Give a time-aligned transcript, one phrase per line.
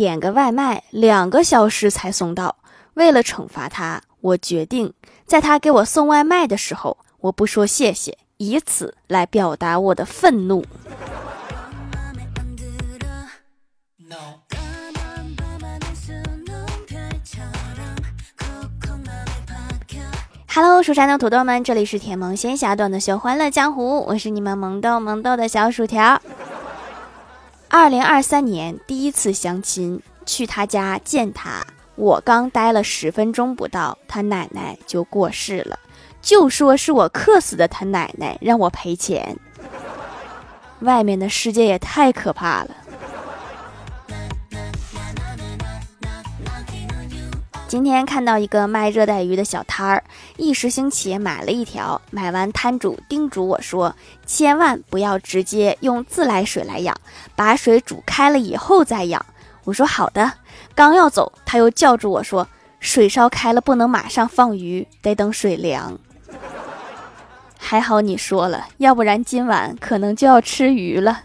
[0.00, 2.56] 点个外卖两个小时才送到。
[2.94, 4.94] 为了惩罚他，我决定
[5.26, 10.64] 在他给我送外卖的时候，我不说谢谢，以此来表达我的愤怒。
[20.48, 26.22] Hello，蜀山的土豆们，这里是甜萌仙侠段的秀欢乐江湖，我是你们萌豆萌豆的小薯条。
[27.72, 35.78] 二零二三年第一次相亲，去他家见他，我刚待了十分钟不到，他奶奶就过世了，
[36.20, 39.38] 就说是我克死的他奶奶，让我赔钱。
[40.80, 42.70] 外面的世界也太可怕了。
[47.70, 50.02] 今天看到一个卖热带鱼的小摊儿，
[50.36, 52.02] 一时兴起买了一条。
[52.10, 53.94] 买完，摊主叮嘱我说
[54.26, 56.92] ：“千万不要直接用自来水来养，
[57.36, 59.24] 把水煮开了以后再养。”
[59.62, 60.32] 我说：“好的。”
[60.74, 62.48] 刚要走，他又叫住我说
[62.80, 65.96] ：“水烧开了不能马上放鱼，得等水凉。
[67.56, 71.20] ”还好你说了，要不然今晚可能就要吃鱼了。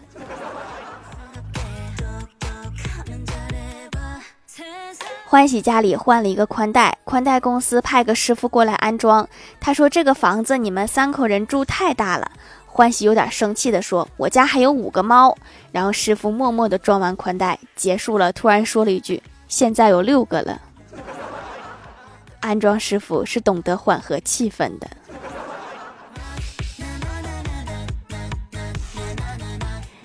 [5.28, 9.28] 欢喜家里换了一个宽带，宽带公司派个师傅过来安装。
[9.58, 12.30] 他说：“这个房子你们三口人住太大了。”
[12.64, 15.36] 欢喜有点生气的说：“我家还有五个猫。”
[15.72, 20.60] 然后师傅默默的装完宽带结束了，突然说了一句：“现在有六个了。”
[22.38, 24.88] 安装师傅是懂得缓和气氛的。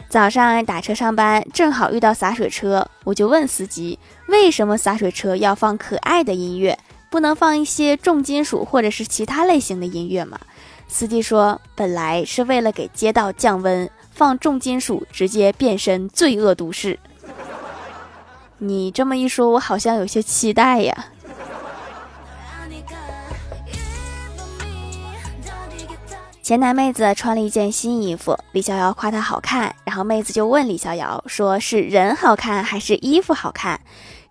[0.09, 3.97] 早上打车上班，正好遇到洒水车，我就问司机
[4.31, 6.79] ：“为什么洒水车要放可爱的音乐，
[7.09, 10.39] 不能放一些重金属或者是其他类型的音乐吗？”
[10.87, 16.97] 司机说：“本来是为了给街道降温，放重金属直接变身罪恶都市。”
[18.57, 21.05] 你这么一说，我好像有些期待呀。
[26.43, 33.79] 前台妹子穿了一件新衣服，李逍遥夸她好看，然后妹子就问李逍遥说：“是人好看还是衣服好看？”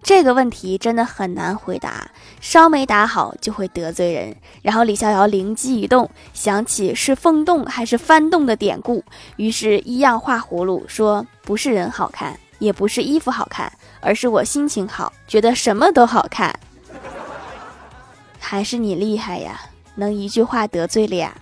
[0.03, 4.35] 这个问题真的很难回答，稍没打好就会得罪人。
[4.63, 9.05] 然后李逍遥灵机一动，想起是风动还是翻动的典故，
[9.37, 16.59] 于是一样画葫芦说：“不是人好看，也不是衣服好看，而是我心情好，觉得什么都好看。”
[18.41, 19.61] 还是你厉害呀，
[19.95, 21.33] 能一句话得罪俩。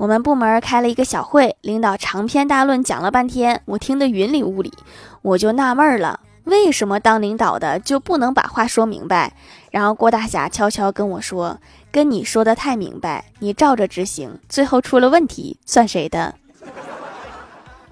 [0.00, 4.72] 我们部门开了一个小会，领导长篇大论讲了半天，我听得云里雾里，
[5.20, 9.34] 我就纳闷了，为什么当领导的就不能把话说明白？
[9.70, 11.58] 然后郭大侠悄悄跟我说
[11.92, 16.34] ：“跟你说的太明白，你照着执行，最后出了问题算谁的？”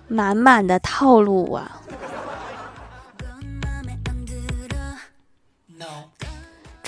[0.09, 1.83] 满满的套路啊！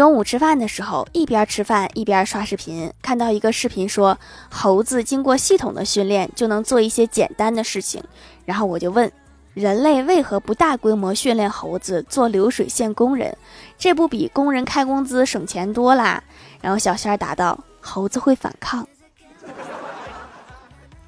[0.01, 4.19] 中午吃饭的时候，一边吃饭一边刷视频，看到一个视频说，
[4.51, 8.03] 猴子经过系统的训练就能做一些简单的事情。
[8.47, 9.13] 然后我就问，
[9.53, 13.37] 人类为何不大规模训练猴子做流水线工人？
[13.77, 16.25] 这不比工人开工资省钱多啦？
[16.63, 18.89] 然后小仙儿答道，猴子会反抗，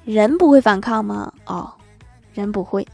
[0.03, 1.33] 人不会反抗吗？
[1.47, 1.67] 哦，
[2.31, 2.87] 人不会。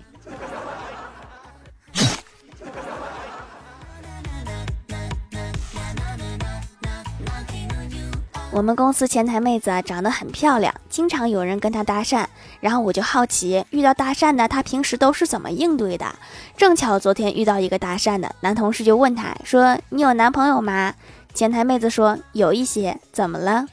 [8.51, 12.25] 我们公司前台妹子啊长得很漂亮，经常有人跟她搭讪，
[12.59, 16.15] 然后我就好奇，遇到搭讪的她平时都是怎么应对的？
[16.57, 20.95] 正巧昨天遇到一个搭讪的男同事，就问她说：“你有男朋友吗？”
[21.35, 23.67] 前台妹子说：“有一些，怎么了？”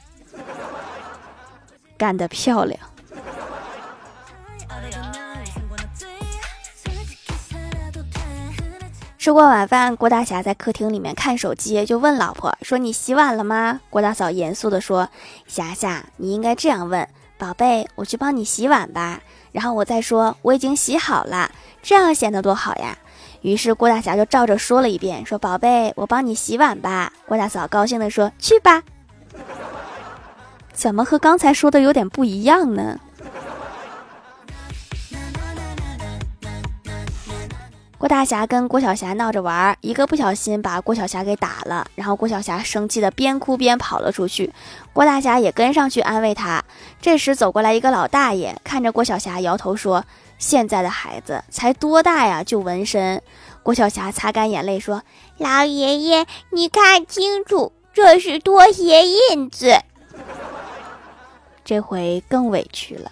[1.97, 2.79] 干得漂亮。
[9.27, 15.09] 吃过晚饭，郭大侠在客厅里面看手机，就问老婆说：“你洗碗了吗？”郭大嫂严肃地说
[15.45, 17.05] ：“霞霞，你应该这样问，
[17.37, 19.19] 宝贝，我去帮你洗碗吧。
[19.51, 21.51] 然后我再说我已经洗好了，
[21.81, 22.97] 这样显得多好呀。”
[23.43, 28.81] 于是郭大侠就照着说了一遍，说：“宝贝，我帮你洗碗吧。”郭大嫂高兴地说：“去吧。”
[30.71, 32.97] 怎么和刚才说的有点不一样呢？
[37.97, 44.53] 郭大侠跟郭晓霞闹着玩，一个不小心把郭晓霞给打了，然后郭晓霞生气的边哭边跑了出去，
[44.93, 46.63] 郭大侠也跟上去安慰她。
[47.01, 50.05] 这时走过来一个老大爷，看着郭晓霞摇头说
[50.37, 53.19] ：“现在的孩子才多大呀，就纹身？”
[53.63, 55.01] 郭晓霞擦干眼泪说
[55.39, 59.75] ：“老爷爷，你看清楚，这是拖鞋印子。
[61.65, 63.11] ”这回更委屈了。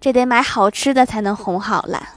[0.00, 2.08] 这得买好吃的才能哄好了。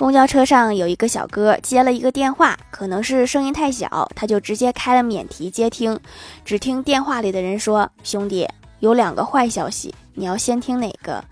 [0.00, 6.00] 公交车上有一个小哥接了一个电话，可能是声音太小，他就直接开了免提接听。
[6.42, 8.48] 只听电话里的人说：“兄弟，
[8.78, 11.22] 有两个坏消息，你要先听哪个？”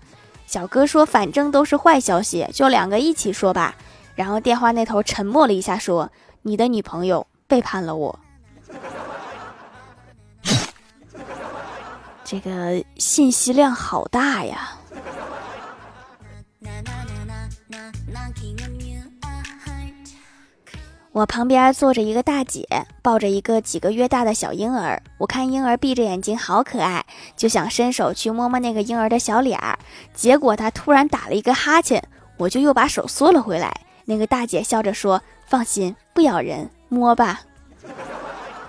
[0.45, 3.73] 小哥说：“反正都是坏消息，就两个一起说吧。”
[4.13, 6.11] 然后电话那头沉默了一下，说
[6.43, 8.19] ：“你的女朋友背叛了我。”
[12.23, 14.75] 这个信息量好大呀！
[21.19, 22.65] 我旁边坐着一个大姐，
[23.01, 25.03] 抱着一个几个月大的小婴儿。
[25.17, 27.05] 我看婴儿闭着眼睛，好可爱，
[27.35, 29.77] 就想伸手去摸摸那个婴儿的小脸儿。
[30.13, 32.01] 结果他突然打了一个哈欠，
[32.37, 33.81] 我就又把手缩了回来。
[34.05, 37.41] 那个大姐笑着说：“放心，不咬人，摸吧。”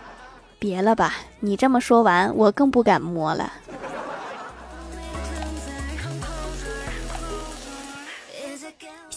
[0.59, 3.53] 别了吧，你这么说完，我更不敢摸了。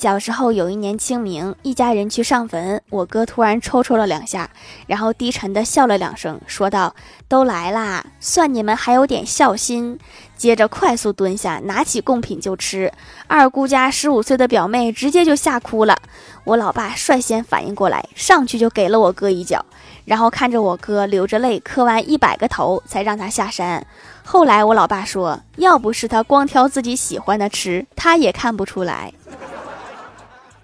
[0.04, 4.50] 小时候有一年清明，一家人去上坟，我哥突然抽抽了两下，
[4.86, 6.94] 然后低沉的笑了两声，说道
[7.30, 9.98] ：“都来啦，算你们还有点孝心。”
[10.36, 12.92] 接着快速蹲下，拿起贡品就吃。
[13.28, 15.98] 二姑家十五岁的表妹直接就吓哭了。
[16.44, 19.66] 我老爸率先反应过来，上去就给了我哥一脚，
[20.04, 23.88] 然后看着我哥流着泪磕完一百个头，才让他下山。
[24.26, 29.14] 后来我老爸说，要不是他光挑自己喜欢的吃，他也看不出来。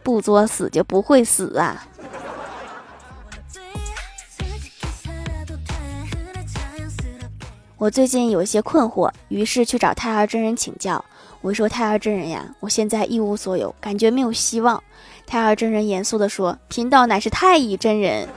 [0.10, 1.86] 不作死就不会死啊！
[7.78, 11.06] 我最近有一些困惑，于是去找太二真人请教。
[11.42, 14.84] 我说：“太二真人呀，我现在一无所有，感觉没有希望。”
[15.28, 18.28] 太二真人严肃地说：“贫道乃是太乙真人，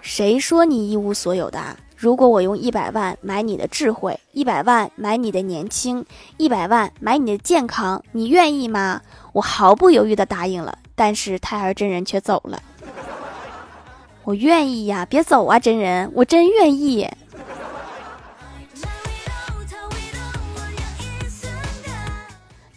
[0.00, 1.76] 谁说你一无所有的？
[1.94, 6.04] 如果我用一百万买你的智慧，一百万买你的年轻，
[6.38, 9.02] 一百万买你的健康，你愿意吗？”
[9.34, 12.62] 我毫不犹豫地答应了，但是胎儿真人却走了。
[14.22, 17.10] 我愿意呀，别走啊，真人，我真愿意。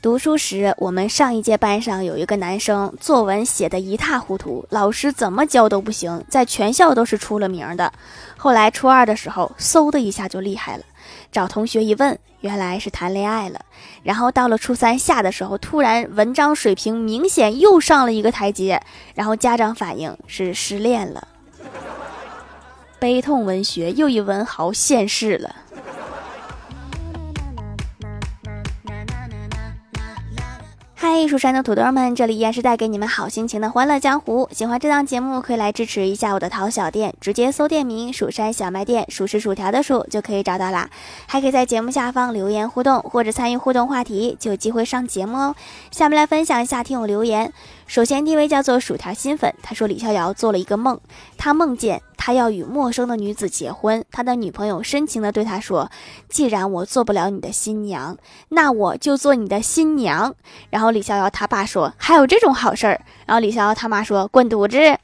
[0.02, 7.94] 读书时，我们上一届班上有一个男生，作文写得一塌糊涂，老师怎么教都不行，在全校都是出了名的。
[8.36, 10.84] 后来初二的时候，嗖的一下就厉害了。
[11.32, 13.60] 找同学一问，原来是谈恋爱了。
[14.04, 18.82] 然后到了初三下的时候，突然文章水平明显又上了一个台阶。
[19.16, 21.28] 然后家长反映是失恋了，
[23.00, 25.56] 悲痛文学又一文豪现世了。
[31.20, 34.48] 嗨，蜀山的土豆们，这里依然是带给你们好心情的欢乐江湖。
[34.52, 40.88] 喜欢这档节目，可以来支持一下我的淘小店，直接搜店名“蜀山小卖店”，数是薯条的数就可以找到啦。
[41.26, 45.56] 还可以在节目下方留言互动，或者参与互动话题，就有机会上节目哦。
[45.90, 47.52] 下面来分享一下听友留言。
[47.88, 51.00] 首先，第一位叫做薯条新粉，他说李逍遥做了一个梦，
[51.36, 55.90] 他梦见他要与陌生的女子结婚，他的女朋友深情的对他说
[56.28, 58.18] ：“既然我做不了你的新娘，
[58.50, 60.36] 那我就做你的新娘。”
[60.70, 65.00] 然后李逍遥他爸说：“还有这种好事儿？”然后李逍遥他妈说：“滚犊子！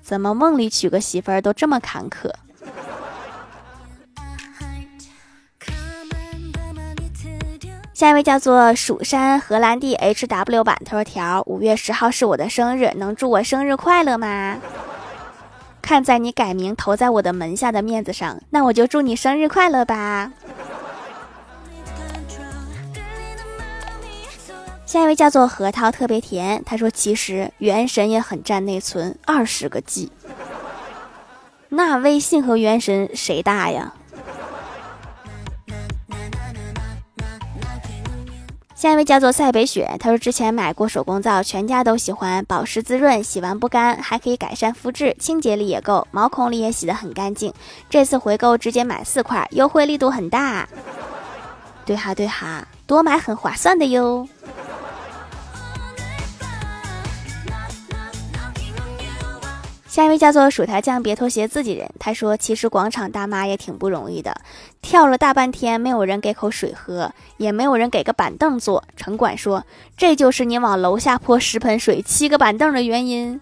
[0.00, 2.30] 怎么梦里娶个媳妇儿都这么坎坷？”
[7.92, 14.56] 下一位叫做蜀山荷兰弟 H W 版，他说：“条五月十号是我的生日，能祝我生日快乐吗？
[15.82, 20.32] 看在你改名投在我的门下的面子上，那我就祝你生日快乐吧。”
[24.86, 30.12] 下一位叫做核桃特别甜，他说：“其实原神也很占内存，二十个 G。
[31.70, 33.94] 那微信和原神谁大呀？”
[38.82, 47.54] 下一位叫做塞北雪，他说之前买过手工皂，全家都喜欢，保湿滋润，洗完不干，还可以改善肤质，清洁力也够，毛孔里也洗得很干净。
[47.88, 50.68] 这次回购直接买四块，优惠力度很大。
[51.86, 54.26] 对哈对哈，多买很划算的哟。
[59.92, 61.86] 下一位叫做薯条酱，别拖鞋自己人。
[61.98, 64.34] 他说：“其实广场大妈也挺不容易的，
[64.80, 73.38] 跳了大半天，没有人给口水喝，也没有人给个板凳坐。”城管说：“这就是你往楼下泼十盆水、七个板凳的原因。”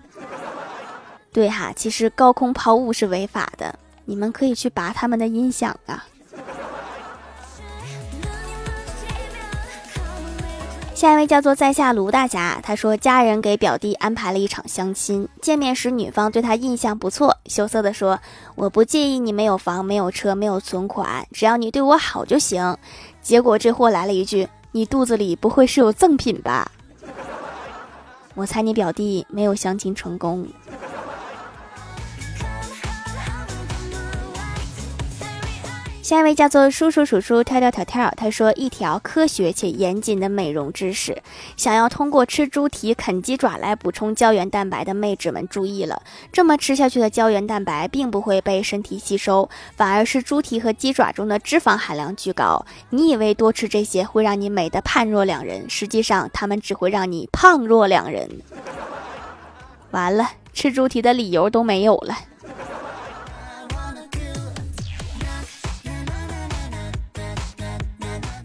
[1.32, 6.04] 对哈，其实高空抛物是违法的，你们可以去拔他们的音响啊。
[11.00, 18.20] 下一位叫做在下卢大侠，他说家人给表弟安排了一场相亲，见面时女方对他印象不错，羞涩的说
[18.54, 22.76] ：“我不介意你没有房、没有车、没有存款，只要你对我好就行。”
[23.22, 26.70] 结果这货来了一句：“你肚子里不会是有赠品吧？”
[28.36, 30.46] 我猜你表弟没有相亲成功。
[36.10, 41.22] 下一位叫做叔叔叔叔跳跳跳跳，他说一条科学且严谨的美容知识，
[41.56, 46.02] 想要通过吃猪蹄、啃鸡爪来补充胶原蛋白的妹纸们注意了，
[46.32, 52.66] 这么吃下去的胶原蛋白并不会被身体吸收，反而是猪蹄和鸡爪中的脂肪含量居高。
[52.88, 58.28] 你以为多吃这些会让你美得判若两人，实际上它们只会让你胖若两人。
[59.92, 62.18] 完了，吃猪蹄的理由都没有了。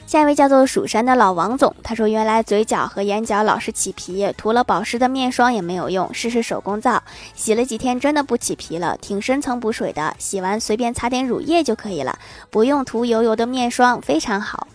[0.05, 7.01] 下一位叫做蜀山的老王总，他说：“原来嘴角和眼角老是起皮，涂了保湿的面霜也没有用，试试手工皂，
[7.33, 12.17] 洗了几天真的不起皮了，挺深层补水的，洗完随便擦点乳液就可以了，
[12.51, 14.67] 不用涂油油的面霜，非常好。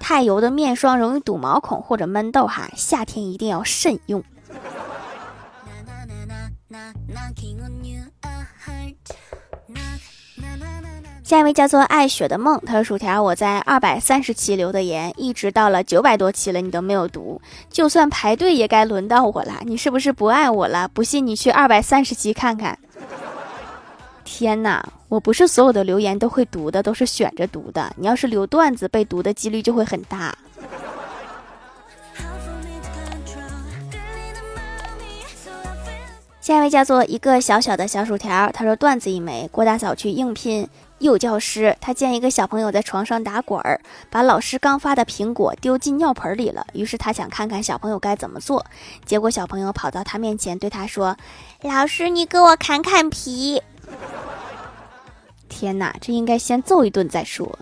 [0.00, 4.24] 太油的面霜容易堵毛孔或者闷痘哈，夏天一定要慎用。”
[11.32, 20.86] 下一位叫做爱雪的梦，他说：“薯条，我在二百三十期留的言，一直到了九百多期了，你都没有读，就算排队也该轮到我了，你是不是不爱我了？
[20.92, 22.78] 不信你去二百三十期看看。
[24.24, 27.90] 天哪，我不是所有的留言都会读的，都是选着读的。
[27.96, 30.36] 你要是留段子，被读的几率就会很大。”
[36.42, 40.68] 下一位叫做一个小小的小薯条，他说：“段子一枚，郭大嫂去应聘。”
[40.98, 43.80] 幼教师，他见一个小朋友在床上打滚儿，
[44.10, 46.66] 把老师刚发的苹果丢进尿盆里了。
[46.72, 48.66] 于是他想看看小朋友该怎么做。
[49.04, 51.16] 结果小朋友跑到他面前对他说
[51.62, 53.62] ：“老师，你给我砍砍皮。”
[55.48, 57.56] 天哪，这应该先揍一顿再说。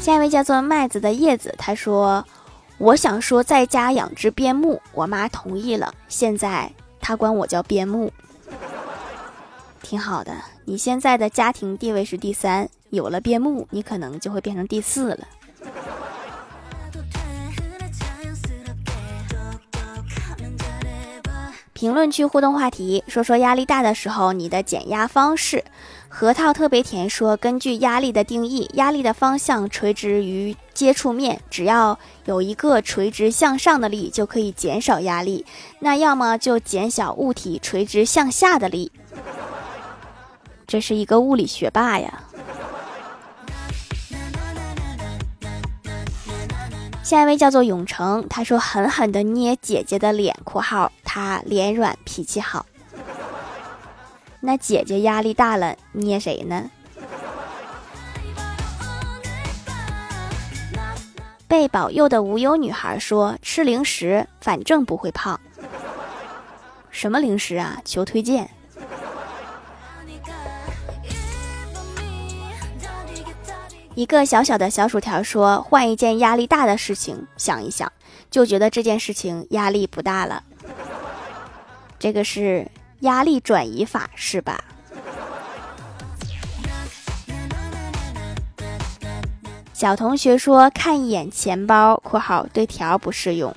[0.00, 2.24] 下一位叫做麦子的叶子，他说
[2.78, 5.94] ：“我想说在家养只边牧，我妈同意了。
[6.08, 8.12] 现在。”她管我叫边牧，
[9.80, 10.34] 挺好的。
[10.64, 15.28] 你现在的家庭地位是第三，有了边牧，你可能就会变成第四了。
[21.72, 25.62] 评论区互动话题：说说压力大的时候你的减压方式。
[26.08, 35.46] 核桃特别甜说，根据压力的定义，压力的方向垂直于接触面，只要有一个垂直向上的力，就可以减少压力。
[35.80, 38.92] 那要么就减小物体垂直向下的力。
[40.66, 42.22] 这是一个物理学霸呀。
[47.02, 52.66] 下一位叫做永成，他说狠狠的捏姐姐的脸（括号他脸软脾气好）。
[54.40, 56.70] 那姐姐压力大了，捏谁呢？
[61.48, 65.40] 被保佑的无忧女孩说：“吃零食，反正不会胖。”
[66.90, 67.80] 什么零食啊？
[67.84, 68.50] 求推荐。
[73.94, 77.92] 一个小小的小薯条说：“换一件压力大的事情，想一想，
[78.30, 80.42] 就觉得这件事情压力不大了。”
[81.98, 82.70] 这个是。
[83.00, 84.58] 压力转移法是吧？
[89.78, 93.54] 小同学说看一眼钱包（括号对条不适用）。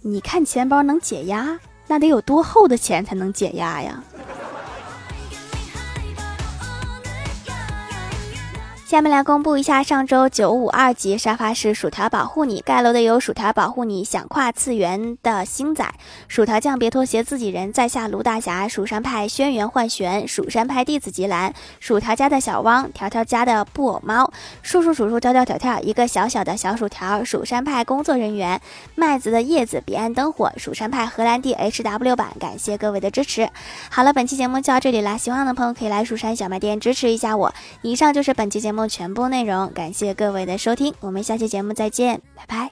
[0.00, 1.60] 你看钱包能解压？
[1.86, 4.02] 那得有多厚的钱才能解压呀？
[8.90, 15.88] 下面来公布一下上周九五二级沙发是薯条保护你盖楼的有薯条保护你想跨次元的星仔
[16.26, 28.60] 薯条酱别拖鞋自己人在下卢大侠蜀山派轩辕幻玄蜀山派弟子吉兰薯条家的小汪条条家的布偶猫叔叔叔叔跳跳跳跳一个小小的小薯条蜀山派工作人员
[28.96, 33.48] 麦子的叶子彼岸灯火蜀山派荷兰弟 hw 版感谢各位的支持。
[33.88, 37.54] 好了本期节目就到这里啦喜欢的朋友可以来蜀山小卖店支持一下我。
[37.82, 42.70] 以上就是本期节目全部内容感谢各位的收听我们下期节目再见拜拜。